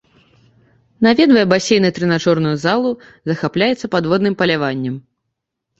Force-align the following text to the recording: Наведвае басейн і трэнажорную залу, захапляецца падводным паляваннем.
Наведвае 1.07 1.43
басейн 1.53 1.83
і 1.89 1.93
трэнажорную 1.99 2.55
залу, 2.65 2.91
захапляецца 3.33 3.85
падводным 3.99 4.33
паляваннем. 4.43 4.95